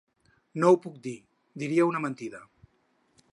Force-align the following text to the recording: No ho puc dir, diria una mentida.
No 0.63 0.71
ho 0.75 0.79
puc 0.85 0.95
dir, 1.03 1.13
diria 1.65 1.87
una 1.91 2.01
mentida. 2.07 2.41